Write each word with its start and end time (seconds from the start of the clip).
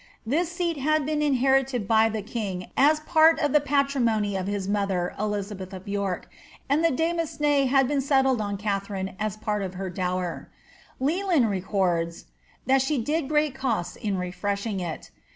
This 0.25 0.51
seat 0.51 0.77
had 0.77 1.05
been 1.05 1.21
inherited 1.21 1.87
by 1.87 2.09
the 2.09 2.23
king 2.23 2.71
as 2.75 3.01
part 3.01 3.37
of 3.39 3.53
the 3.53 3.59
patrimony 3.61 4.35
of 4.35 4.47
his 4.47 4.67
mother, 4.67 5.13
Elizabeth 5.19 5.73
of 5.73 5.87
York, 5.87 6.27
and 6.67 6.83
the 6.83 6.89
demesne 6.89 7.67
had 7.67 7.87
been 7.87 8.01
settled 8.01 8.41
on 8.41 8.57
Katharine 8.57 9.15
as 9.19 9.37
part 9.37 9.61
of 9.61 9.75
her 9.75 9.91
dower. 9.91 10.49
Leland 10.99 11.51
records, 11.51 12.23
^ 12.23 12.25
that 12.65 12.81
she 12.81 12.97
did 12.99 13.29
great 13.29 13.53
costs 13.53 13.95
in 13.95 14.17
refreshing 14.17 14.79
it." 14.79 15.11